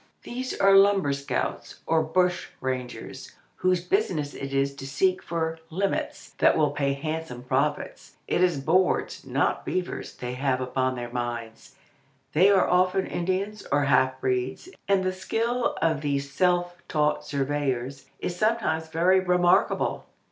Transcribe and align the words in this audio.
These 0.23 0.57
are 0.59 0.75
lumber 0.75 1.13
scouts 1.13 1.81
or 1.85 2.01
bush 2.01 2.47
rangers, 2.59 3.33
whose 3.57 3.83
business 3.85 4.33
it 4.33 4.51
is 4.51 4.73
to 4.77 4.87
seek 4.87 5.21
for 5.21 5.59
"limits" 5.69 6.31
that 6.39 6.57
will 6.57 6.71
pay 6.71 6.93
handsome 6.93 7.43
profits. 7.43 8.15
It 8.27 8.41
is 8.43 8.59
boards, 8.59 9.23
not 9.27 9.63
beavers, 9.63 10.15
they 10.17 10.33
have 10.33 10.59
upon 10.59 10.95
their 10.95 11.11
minds. 11.13 11.75
They 12.33 12.49
are 12.49 12.67
often 12.67 13.05
Indians 13.05 13.63
or 13.71 13.83
half 13.83 14.19
breeds, 14.19 14.69
and 14.87 15.03
the 15.03 15.13
skill 15.13 15.77
of 15.83 16.01
these 16.01 16.31
self 16.31 16.75
taught 16.87 17.23
surveyors 17.23 18.09
is 18.19 18.35
sometimes 18.35 18.87
very 18.87 19.19
remarkable. 19.19 20.07